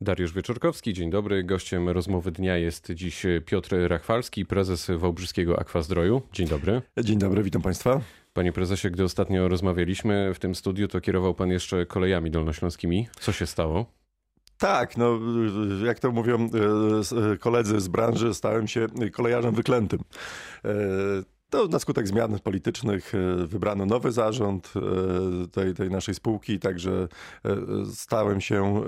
[0.00, 1.44] Dariusz Wieczorkowski, dzień dobry.
[1.44, 6.22] Gościem rozmowy dnia jest dziś Piotr Rachwalski, prezes Wałbrzyskiego Akwazdroju.
[6.32, 6.82] Dzień dobry.
[7.04, 8.00] Dzień dobry, witam Państwa.
[8.32, 13.08] Panie prezesie, gdy ostatnio rozmawialiśmy w tym studiu, to kierował pan jeszcze kolejami dolnośląskimi.
[13.20, 13.86] Co się stało?
[14.58, 15.18] Tak, no
[15.84, 16.50] jak to mówią
[17.34, 20.00] e, koledzy z branży, stałem się kolejarzem wyklętym.
[21.50, 27.08] To na skutek zmian politycznych e, wybrano nowy zarząd e, tej, tej naszej spółki, także
[27.44, 27.56] e,
[27.94, 28.82] stałem się,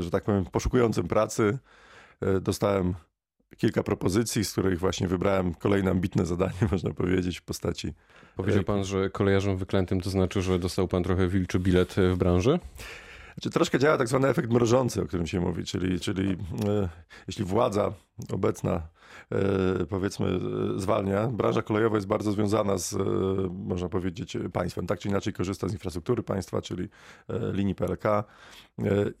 [0.00, 1.58] że tak powiem, poszukującym pracy.
[2.40, 2.94] Dostałem
[3.56, 7.92] kilka propozycji, z których właśnie wybrałem kolejne ambitne zadanie, można powiedzieć, w postaci.
[8.36, 12.58] Powiedział pan, że kolejarzem wyklętym to znaczy, że dostał pan trochę wilczy bilet w branży?
[13.34, 16.88] Znaczy, troszkę działa tak zwany efekt mrożący, o którym się mówi, czyli, czyli e,
[17.26, 17.92] jeśli władza
[18.32, 18.82] obecna
[19.32, 22.96] e, powiedzmy e, zwalnia, branża kolejowa jest bardzo związana z,
[23.52, 24.86] można powiedzieć, państwem.
[24.86, 26.88] Tak czy inaczej korzysta z infrastruktury państwa, czyli
[27.52, 28.04] linii PLK.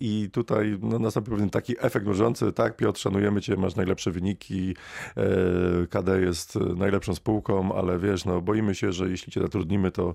[0.00, 2.52] I tutaj no, nastąpił pewien taki efekt mrożący.
[2.52, 4.76] Tak, Piotr, szanujemy cię, masz najlepsze wyniki,
[5.90, 10.14] KD jest najlepszą spółką, ale wiesz, no, boimy się, że jeśli cię zatrudnimy, to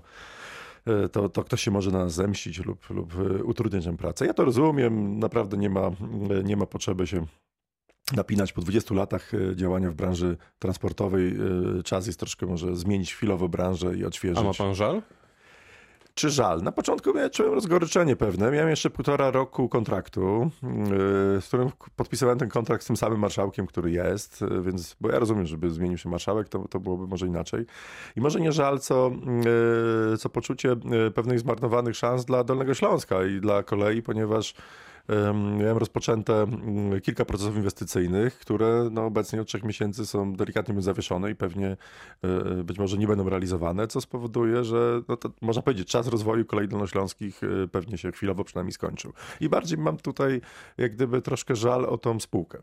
[1.12, 4.26] to, to ktoś się może na nas zemścić lub, lub e, utrudniać nam pracę.
[4.26, 5.92] Ja to rozumiem, naprawdę nie ma, e,
[6.44, 7.26] nie ma potrzeby się
[8.16, 11.36] napinać po 20 latach działania w branży transportowej.
[11.84, 14.38] Czas jest troszkę może zmienić chwilowo branżę i odświeżyć.
[14.38, 15.02] A ma pan żal?
[16.18, 16.62] Czy żal?
[16.62, 18.50] Na początku ja czułem rozgoryczenie pewne.
[18.50, 23.66] Miałem jeszcze półtora roku kontraktu, yy, z którym podpisywałem ten kontrakt z tym samym marszałkiem,
[23.66, 27.26] który jest, yy, więc, bo ja rozumiem, żeby zmienił się marszałek, to, to byłoby może
[27.26, 27.66] inaczej.
[28.16, 29.10] I może nie żal, co,
[30.10, 30.76] yy, co poczucie
[31.14, 34.54] pewnych zmarnowanych szans dla Dolnego Śląska i dla kolei, ponieważ
[35.58, 41.30] Miałem rozpoczęte mm, kilka procesów inwestycyjnych, które no obecnie od trzech miesięcy są delikatnie zawieszone
[41.30, 41.76] i pewnie e,
[42.60, 46.44] e, być może nie będą realizowane, co spowoduje, że no to, można powiedzieć, czas rozwoju
[46.44, 49.12] kolei dolnośląskich e, pewnie się chwilowo przynajmniej skończył.
[49.40, 50.40] I bardziej mam tutaj
[50.78, 52.58] jak gdyby troszkę żal o tą spółkę.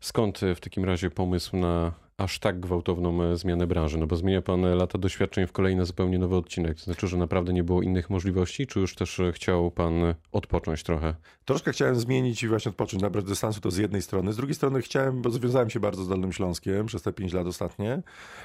[0.00, 3.98] Skąd w takim razie pomysł na aż tak gwałtowną e, zmianę branży?
[3.98, 6.78] No bo zmienia pan e, lata doświadczeń w kolejny zupełnie nowy odcinek.
[6.78, 9.94] To znaczy, że naprawdę nie było innych możliwości, czy już też e, chciał pan
[10.32, 11.14] odpocząć trochę?
[11.44, 14.32] Troszkę chciałem zmienić i właśnie odpocząć, nabrać dystansu to z jednej strony.
[14.32, 17.46] Z drugiej strony chciałem, bo związałem się bardzo z Dolnym Śląskiem przez te pięć lat
[17.46, 18.02] ostatnie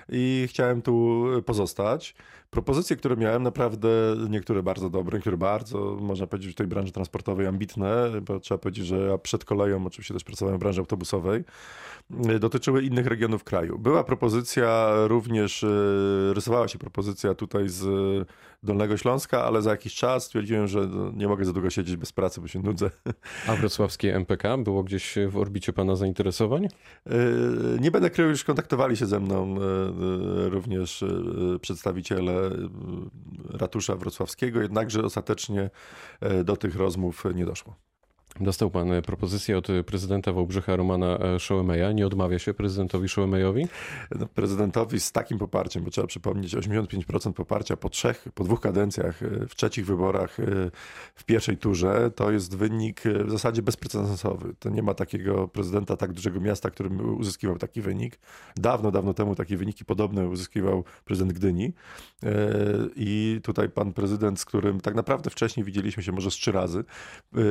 [0.10, 2.16] i chciałem tu pozostać.
[2.50, 3.90] Propozycje, które miałem, naprawdę
[4.30, 8.86] niektóre bardzo dobre, niektóre bardzo, można powiedzieć, w tej branży transportowej ambitne, bo trzeba powiedzieć,
[8.86, 11.44] że ja przed koleją oczywiście też pracowałem w branży autobusowej,
[12.40, 13.80] dotyczyły innych regionów kraju.
[13.80, 15.68] Była propozycja również, e,
[16.34, 17.86] rysowała się propozycja tutaj z
[18.64, 22.42] Dolnego Śląska, ale za jakiś czas stwierdziłem, że nie mogę za długo siedzieć bez pracy,
[22.42, 22.90] bo się nudzę.
[23.48, 26.66] A wrocławskie MPK było gdzieś w orbicie Pana zainteresowań?
[26.66, 26.70] E,
[27.80, 31.06] nie będę krył, już kontaktowali się ze mną e, również
[31.62, 32.50] przedstawiciele
[33.50, 35.70] ratusza wrocławskiego, jednakże ostatecznie
[36.44, 37.89] do tych rozmów nie doszło.
[38.40, 41.92] Dostał pan e, propozycję od prezydenta Wałbrzycha Romana e, Szołemeja.
[41.92, 43.68] Nie odmawia się prezydentowi Szołemejowi?
[44.20, 49.24] No, prezydentowi z takim poparciem, bo trzeba przypomnieć, 85% poparcia po trzech, po dwóch kadencjach,
[49.24, 50.38] e, w trzecich wyborach,
[51.16, 54.54] w pierwszej turze, to jest wynik w zasadzie bezprecedensowy.
[54.60, 58.20] To nie ma takiego prezydenta tak dużego miasta, który uzyskiwał taki wynik.
[58.56, 61.74] Dawno, dawno temu takie wyniki podobne uzyskiwał prezydent Gdyni.
[62.96, 66.84] I tutaj pan prezydent, z którym tak naprawdę wcześniej widzieliśmy się może z trzy razy,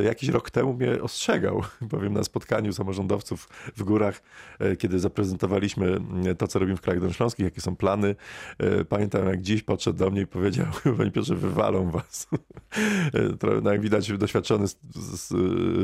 [0.04, 4.22] jakiś rok temu mnie ostrzegał, powiem na spotkaniu samorządowców w górach,
[4.58, 8.16] e, kiedy zaprezentowaliśmy e, to, co robimy w krajach dolnośląskich, jakie są plany.
[8.58, 10.66] E, pamiętam, jak dziś podszedł do mnie i powiedział,
[10.98, 12.26] panie Piotrze, wywalą was.
[13.62, 14.66] No, jak widać, doświadczony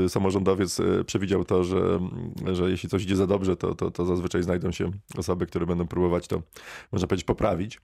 [0.09, 2.01] samorządowiec przewidział to, że,
[2.53, 5.87] że jeśli coś idzie za dobrze, to, to, to zazwyczaj znajdą się osoby, które będą
[5.87, 6.43] próbować to,
[6.93, 7.81] można powiedzieć, poprawić.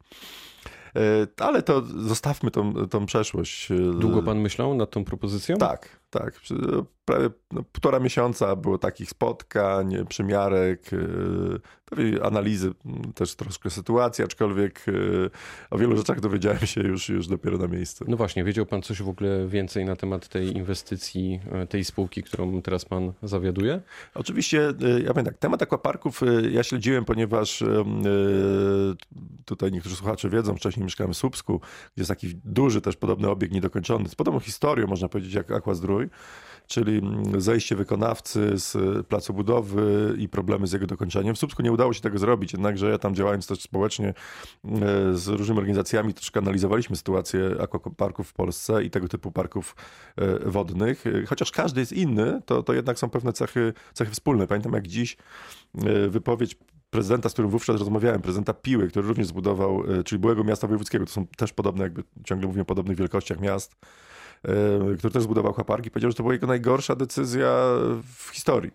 [1.37, 3.69] Ale to zostawmy tą, tą przeszłość.
[4.01, 5.57] Długo pan myślał nad tą propozycją?
[5.57, 6.41] Tak, tak,
[7.05, 12.73] prawie no, półtora miesiąca było takich spotkań, przymiarek, yy, analizy
[13.15, 15.31] też troszkę sytuacji, aczkolwiek yy,
[15.71, 18.05] o wielu rzeczach dowiedziałem się już, już dopiero na miejscu.
[18.09, 22.23] No właśnie, wiedział pan coś w ogóle więcej na temat tej inwestycji, yy, tej spółki,
[22.23, 23.81] którą teraz pan zawiaduje?
[24.15, 24.73] Oczywiście,
[25.05, 26.21] ja powiem tak, temat akwaparków
[26.51, 27.65] ja śledziłem, ponieważ
[29.45, 31.61] tutaj niektórzy słuchacze wiedzą, wcześniej mieszkałem w Słupsku,
[31.95, 36.09] gdzie jest taki duży też podobny obiekt niedokończony, z podobną historią, można powiedzieć, jak Aquazdrój,
[36.67, 37.03] czyli
[37.39, 41.35] zejście wykonawcy z placu budowy i problemy z jego dokończeniem.
[41.35, 44.15] W Słupsku nie udało się tego zrobić, jednakże ja tam działając też społecznie e,
[45.15, 49.77] z różnymi organizacjami troszkę analizowaliśmy sytuację akwaparków w Polsce i tego typu parków
[50.17, 51.05] e, wodnych.
[51.29, 54.47] Chociaż każdy jest inny, to, to jednak są pewne cechy, cechy wspólne.
[54.47, 55.17] Pamiętam jak dziś
[56.09, 56.57] wypowiedź
[56.91, 61.13] prezydenta, z którym wówczas rozmawiałem, prezydenta Piły, który również zbudował, czyli byłego miasta wojewódzkiego, to
[61.13, 63.77] są też podobne, jakby ciągle mówimy o podobnych wielkościach miast,
[64.99, 67.53] który też zbudował aquaparki, powiedział, że to była jego najgorsza decyzja
[68.03, 68.71] w historii.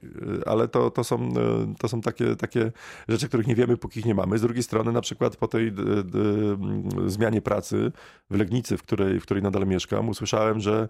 [0.45, 1.33] Ale to, to, są,
[1.79, 2.71] to są takie, takie
[3.07, 4.37] rzeczy, których nie wiemy, póki ich nie mamy.
[4.37, 5.73] Z drugiej strony, na przykład po tej
[7.05, 7.91] zmianie pracy
[8.29, 10.87] w Legnicy, w której, w której nadal mieszkam, usłyszałem, że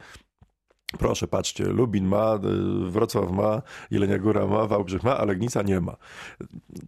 [0.99, 3.61] Proszę, patrzcie, Lubin ma, y, Wrocław ma,
[3.91, 5.95] Jelenia Góra ma, Wałbrzych ma, a Legnica nie ma.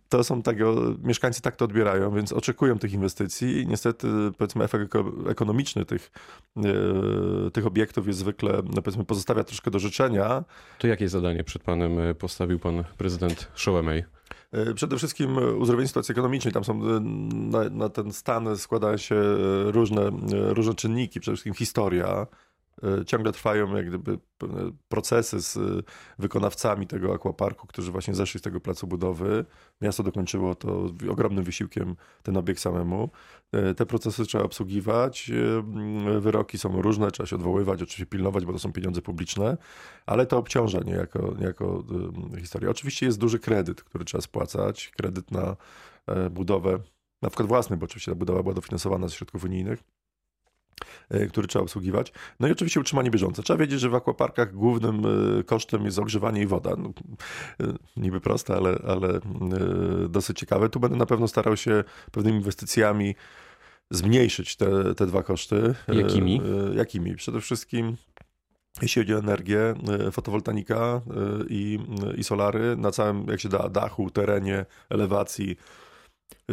[0.09, 4.07] To są tego, mieszkańcy tak to odbierają, więc oczekują tych inwestycji i niestety
[4.37, 4.93] powiedzmy efekt
[5.29, 6.11] ekonomiczny tych,
[6.55, 10.43] yy, tych obiektów jest zwykle, no powiedzmy pozostawia troszkę do życzenia.
[10.79, 14.03] To jakie zadanie przed panem y, postawił pan prezydent Szołemej?
[14.69, 16.53] Y, przede wszystkim uzdrowienie sytuacji ekonomicznej.
[16.53, 16.79] Tam są
[17.33, 19.15] na, na ten stan składają się
[19.65, 22.27] różne, różne czynniki, przede wszystkim historia,
[23.05, 24.19] ciągle trwają jak gdyby
[24.89, 25.59] procesy z
[26.19, 29.45] wykonawcami tego akwaparku, którzy właśnie zeszli z tego placu budowy.
[29.81, 33.09] Miasto dokończyło to ogromnym wysiłkiem ten obiekt samemu.
[33.51, 35.31] E, te procesy trzeba obsługiwać.
[35.31, 39.57] E, wyroki są różne, trzeba się odwoływać, oczywiście pilnować, bo to są pieniądze publiczne,
[40.05, 41.83] ale to obciąża niejako, niejako
[42.39, 42.69] historię.
[42.69, 44.91] Oczywiście jest duży kredyt, który trzeba spłacać.
[44.97, 45.55] Kredyt na
[46.31, 46.79] budowę,
[47.21, 49.96] na przykład własny, bo oczywiście ta budowa była dofinansowana ze środków unijnych E,
[51.29, 52.13] który trzeba obsługiwać.
[52.39, 53.43] No i oczywiście utrzymanie bieżące.
[53.43, 55.03] Trzeba wiedzieć, że w akwaparkach głównym
[55.39, 56.75] e, kosztem jest ogrzewanie i woda.
[56.77, 56.93] No,
[57.61, 59.19] e, niby proste, ale, ale
[60.09, 60.69] dosyć ciekawe.
[60.69, 63.15] Tu będę na pewno starał się pewnymi inwestycjami
[63.91, 65.75] zmniejszyć te, te dwa koszty.
[65.87, 66.41] Jakimi?
[66.75, 67.15] Jakimi?
[67.15, 67.97] Przede wszystkim
[68.81, 69.73] jeśli chodzi o energię,
[70.11, 71.01] fotowoltanika
[71.49, 71.79] i,
[72.17, 75.57] i solary na całym, jak się da, dachu, terenie, elewacji,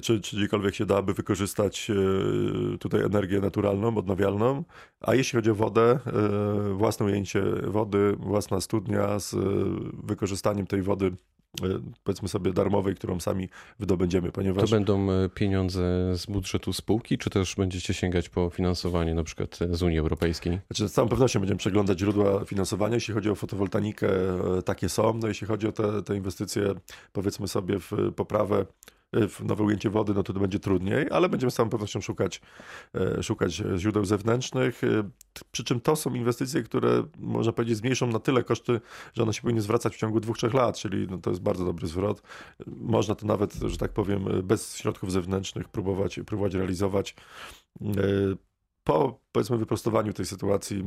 [0.03, 4.65] czy, czy gdziekolwiek się dałaby wykorzystać e, tutaj energię naturalną, odnawialną.
[5.01, 9.39] A jeśli chodzi o wodę, e, własne ujęcie wody, własna studnia z e,
[10.03, 11.13] wykorzystaniem tej wody
[12.05, 13.49] powiedzmy sobie darmowej, którą sami
[13.79, 14.71] wydobędziemy, ponieważ...
[14.71, 15.81] To będą pieniądze
[16.17, 20.61] z budżetu spółki, czy też będziecie sięgać po finansowanie na przykład z Unii Europejskiej?
[20.67, 22.95] Znaczy, z całą pewnością będziemy przeglądać źródła finansowania.
[22.95, 24.09] Jeśli chodzi o fotowoltaikę,
[24.65, 25.19] takie są.
[25.23, 26.75] No jeśli chodzi o te, te inwestycje,
[27.13, 28.67] powiedzmy sobie w poprawę
[29.45, 32.41] nowe ujęcie wody, no to, to będzie trudniej, ale będziemy z całą pewnością szukać,
[32.95, 34.85] e, szukać źródeł zewnętrznych.
[34.85, 35.11] E,
[35.51, 38.81] przy czym to są inwestycje, które można powiedzieć zmniejszą na tyle koszty,
[39.15, 41.65] że one się powinny zwracać w ciągu dwóch, trzech lat, czyli no to jest bardzo
[41.65, 42.23] dobry zwrot.
[42.67, 47.15] Można to nawet, że tak powiem, bez środków zewnętrznych próbować, próbować realizować
[47.81, 47.85] e,
[48.85, 50.85] po powiedzmy wyprostowaniu tej sytuacji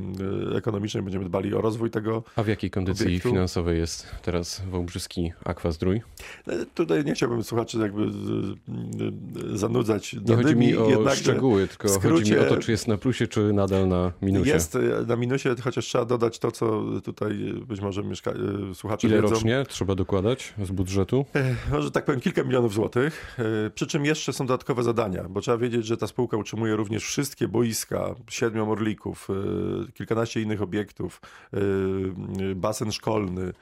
[0.53, 2.23] y, ekonomicznej będziemy dbali o rozwój tego.
[2.35, 3.29] A w jakiej kondycji obiektu.
[3.29, 6.01] finansowej jest teraz Wałbrzyski Aquazdrój?
[6.47, 8.07] E, tutaj nie chciałbym słuchaczy jakby y,
[9.53, 12.87] y, zanudzać Nie chodzi mi o szczegóły, tylko skrócie, chodzi mi o to, czy jest
[12.87, 14.49] na plusie, czy nadal na minusie.
[14.49, 14.77] Jest
[15.07, 18.33] na minusie, chociaż trzeba dodać to, co tutaj być może mieszka...
[18.73, 19.33] słuchacze Ile wiedzą.
[19.33, 21.25] rocznie trzeba dokładać z budżetu?
[21.35, 25.41] E, może tak powiem kilka milionów złotych, e, przy czym jeszcze są dodatkowe zadania, bo
[25.41, 29.27] trzeba wiedzieć, że ta spółka utrzymuje również wszystkie boiska, siedmiu orlików,
[29.89, 31.21] y, kilkanaście innych obiektów,
[31.53, 31.57] y,
[32.41, 33.53] y, basen szkolny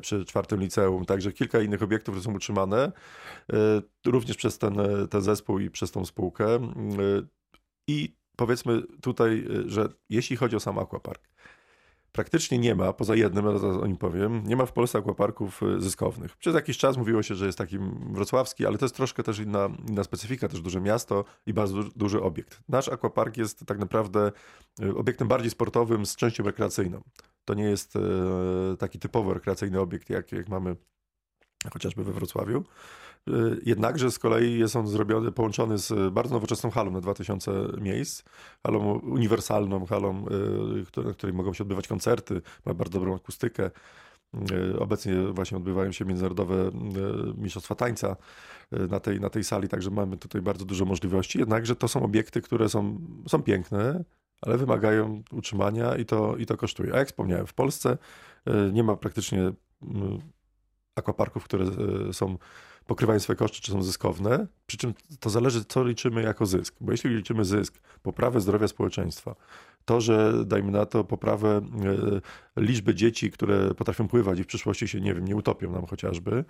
[0.00, 2.92] przy czwartym liceum, także kilka innych obiektów, które są utrzymane,
[4.06, 4.76] również przez ten,
[5.10, 6.58] ten zespół i przez tą spółkę.
[7.88, 11.28] I powiedzmy tutaj, że jeśli chodzi o sam aquapark,
[12.12, 15.62] praktycznie nie ma, poza jednym, ale zaraz o nim powiem, nie ma w Polsce akwaparków
[15.62, 16.36] y, zyskownych.
[16.36, 17.78] Przez jakiś czas mówiło się, że jest taki
[18.10, 22.22] wrocławski, ale to jest troszkę też inna, inna specyfika, też duże miasto i bardzo duży
[22.22, 22.60] obiekt.
[22.68, 24.32] Nasz akwapark jest tak naprawdę
[24.82, 27.02] y, obiektem bardziej sportowym z częścią rekreacyjną.
[27.44, 28.00] To nie jest y,
[28.78, 30.76] taki typowo rekreacyjny obiekt, jak, jak mamy
[31.72, 32.64] chociażby we Wrocławiu.
[33.28, 38.22] Y, jednakże z kolei jest on zrobiony, połączony z bardzo nowoczesną halą na 2000 miejsc,
[38.66, 40.26] halą uniwersalną, halą,
[40.96, 43.70] y, na której mogą się odbywać koncerty, ma bardzo dobrą akustykę.
[44.52, 46.70] Y, obecnie właśnie odbywają się międzynarodowe
[47.36, 48.16] mistrzostwa tańca
[48.72, 51.38] na tej, na tej sali, także mamy tutaj bardzo dużo możliwości.
[51.38, 54.04] Jednakże to są obiekty, które są, są piękne,
[54.42, 56.94] ale wymagają utrzymania i to, i to kosztuje.
[56.94, 57.98] A jak wspomniałem, w Polsce
[58.72, 59.52] nie ma praktycznie
[60.96, 61.66] akwaparków, które
[62.12, 62.38] są
[62.88, 64.46] pokrywają swoje koszty, czy są zyskowne.
[64.66, 66.74] Przy czym to zależy, co liczymy jako zysk.
[66.80, 69.34] Bo jeśli liczymy zysk, poprawę zdrowia społeczeństwa,
[69.84, 71.60] to, że dajmy na to poprawę
[72.56, 75.86] e, liczby dzieci, które potrafią pływać i w przyszłości się, nie wiem, nie utopią nam
[75.86, 76.44] chociażby,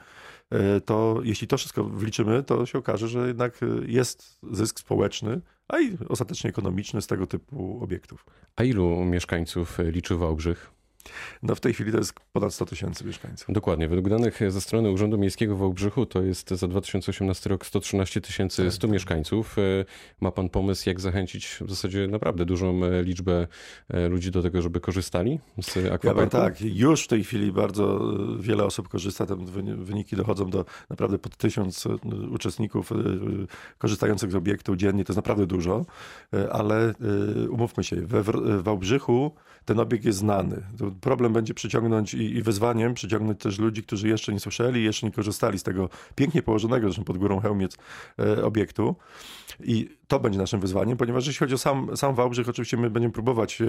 [0.50, 5.80] e, to jeśli to wszystko wliczymy, to się okaże, że jednak jest zysk społeczny, a
[5.80, 8.26] i ostatecznie ekonomiczny z tego typu obiektów.
[8.56, 10.77] A ilu mieszkańców liczy Wałbrzych?
[11.42, 13.46] No w tej chwili to jest ponad 100 tysięcy mieszkańców.
[13.48, 13.88] Dokładnie.
[13.88, 18.70] Według danych ze strony Urzędu Miejskiego w Wałbrzychu to jest za 2018 rok 113 tysięcy
[18.70, 19.58] 100 tak, mieszkańców.
[19.58, 19.62] E,
[20.20, 23.46] ma pan pomysł, jak zachęcić w zasadzie naprawdę dużą e, liczbę
[23.88, 26.36] e, ludzi do tego, żeby korzystali z akwaparku?
[26.36, 28.00] Ja tak, już w tej chwili bardzo
[28.40, 29.26] wiele osób korzysta.
[29.26, 29.36] Te
[29.76, 31.88] wyniki dochodzą do naprawdę pod tysiąc
[32.30, 32.90] uczestników
[33.78, 35.04] korzystających z obiektu dziennie.
[35.04, 35.84] To jest naprawdę dużo,
[36.52, 36.94] ale
[37.50, 38.22] umówmy się, we
[38.62, 39.32] Wałbrzychu
[39.68, 40.62] ten obiekt jest znany.
[41.08, 45.12] Problem będzie przyciągnąć i, i wyzwaniem przyciągnąć też ludzi, którzy jeszcze nie słyszeli, jeszcze nie
[45.12, 47.76] korzystali z tego pięknie położonego, zresztą pod górą Chełmiec
[48.18, 48.96] e, obiektu.
[49.60, 53.12] I to będzie naszym wyzwaniem, ponieważ jeśli chodzi o sam, sam Wałbrzych, oczywiście my będziemy
[53.12, 53.66] próbować, e,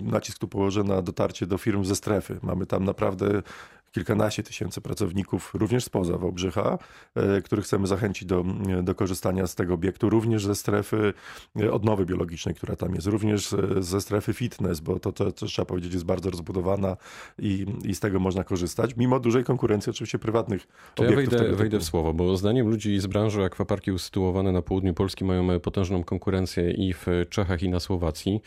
[0.00, 2.38] nacisk tu położę na dotarcie do firm ze strefy.
[2.42, 3.42] Mamy tam naprawdę
[3.92, 6.78] kilkanaście tysięcy pracowników, również spoza Wałbrzycha,
[7.14, 8.44] e, których chcemy zachęcić do,
[8.82, 11.14] do korzystania z tego obiektu, również ze strefy
[11.60, 15.66] e, odnowy biologicznej, która tam jest, również ze strefy fitness, bo to, to, to trzeba
[15.66, 16.96] powiedzieć jest bardzo rozbudowana
[17.38, 21.32] i, i z tego można korzystać, mimo dużej konkurencji oczywiście prywatnych to obiektów.
[21.32, 25.24] Ja wejdę, wejdę w słowo, bo zdaniem ludzi z branży akwaparki usytuowane na południu Polski
[25.24, 28.40] mają potężną konkurencję i w Czechach i na Słowacji.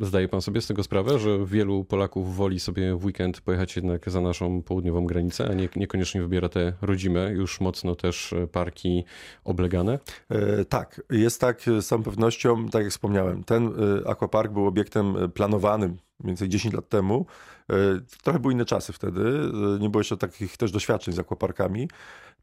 [0.00, 3.76] E, Zdaje pan sobie z tego sprawę, że wielu Polaków woli sobie w weekend pojechać
[3.76, 9.04] jednak za naszą południową granicę, a nie, niekoniecznie wybiera te rodzime, już mocno też parki
[9.44, 9.98] oblegane?
[10.28, 13.44] E, tak, jest tak z całą pewnością, tak jak wspomniałem.
[13.44, 17.26] Ten e, aquapark był obiektem planowanym mniej więcej 10 lat temu.
[17.70, 17.74] E,
[18.22, 19.20] trochę były inne czasy wtedy,
[19.76, 21.88] e, nie było jeszcze takich też doświadczeń z aquaparkami.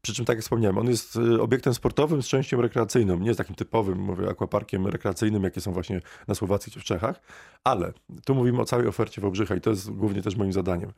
[0.04, 3.18] Przy czym, tak jak wspomniałem, on jest y, obiektem sportowym z częścią rekreacyjną.
[3.18, 7.20] Nie jest takim typowym, mówię, akwaparkiem rekreacyjnym, jakie są właśnie na Słowacji czy w Czechach,
[7.64, 7.92] ale
[8.24, 10.92] tu mówimy o całej ofercie Wałbrzycha i to jest głównie też moim zadaniem.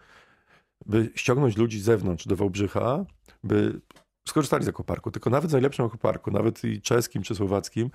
[0.87, 3.05] By ściągnąć ludzi z zewnątrz do Wałbrzycha,
[3.45, 3.81] by
[4.29, 7.91] skorzystali z ekoparku, tylko nawet w najlepszym ekoparku, nawet i czeskim czy słowackim,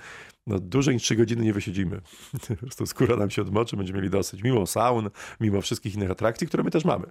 [0.48, 2.02] no dłużej niż 3 godziny nie wysiedzimy.
[2.50, 5.10] po prostu skóra nam się odmoczy, będziemy mieli dosyć, mimo saun,
[5.40, 7.08] mimo wszystkich innych atrakcji, które my też mamy.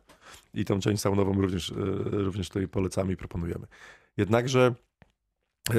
[0.55, 1.75] I tą część saunową również, e,
[2.11, 3.67] również tutaj polecamy i proponujemy.
[4.17, 4.75] Jednakże
[5.71, 5.75] e,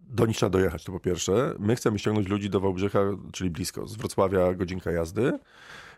[0.00, 1.54] do nich trzeba dojechać, to po pierwsze.
[1.58, 3.00] My chcemy ściągnąć ludzi do Wałbrzycha,
[3.32, 5.38] czyli blisko, z Wrocławia godzinka jazdy.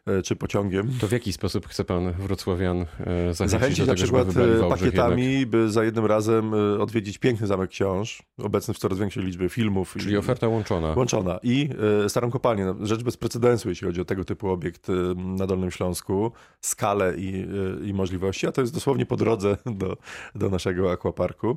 [0.08, 0.90] E, czy pociągiem.
[1.00, 2.86] To w jaki sposób chce pan wrocławian e,
[3.34, 8.74] zachęcić, zachęcić na przykład e, pakietami, by za jednym razem odwiedzić piękny Zamek Książ, obecny
[8.74, 9.94] w coraz większej liczbie filmów.
[9.98, 10.94] Czyli i, oferta łączona.
[10.96, 11.38] Łączona.
[11.42, 11.68] I
[12.08, 12.64] Starą Kopalnię.
[12.64, 14.86] No, rzecz bez precedensu, jeśli chodzi o tego typu obiekt
[15.16, 16.32] na Dolnym Śląsku.
[16.60, 17.46] Skalę i,
[17.84, 19.96] i możliwości, a to jest dosłownie po drodze do,
[20.34, 21.56] do naszego aquaparku.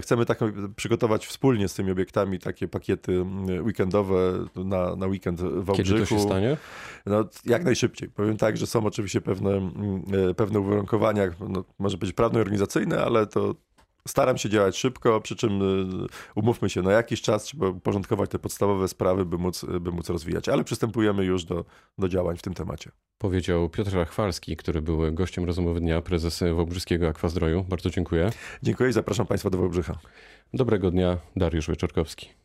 [0.00, 0.38] Chcemy tak
[0.76, 3.24] przygotować wspólnie z tymi obiektami takie pakiety
[3.62, 4.16] weekendowe
[4.56, 5.88] na, na weekend w Wałbrzychu.
[5.88, 6.56] Kiedy to się stanie?
[7.06, 8.08] No, jak najszybciej.
[8.08, 13.26] Powiem tak, że są oczywiście pewne, mm, e, pewne uwarunkowania, no, może być prawno-organizacyjne, ale
[13.26, 13.54] to
[14.08, 18.38] staram się działać szybko, przy czym e, umówmy się, na jakiś czas trzeba uporządkować te
[18.38, 21.64] podstawowe sprawy, by móc, by móc rozwijać, ale przystępujemy już do,
[21.98, 22.90] do działań w tym temacie.
[23.18, 27.64] Powiedział Piotr Rachwalski, który był gościem rozmowy dnia, prezes Wałbrzyskiego Akwazdroju.
[27.68, 28.30] Bardzo dziękuję.
[28.62, 29.98] Dziękuję i zapraszam Państwa do Wałbrzycha.
[30.54, 32.39] Dobrego dnia, Dariusz Wieczorkowski.